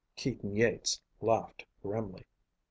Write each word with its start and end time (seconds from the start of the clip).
Keaton 0.15 0.55
Yeats 0.55 0.99
laughed 1.21 1.63
grimly. 1.83 2.25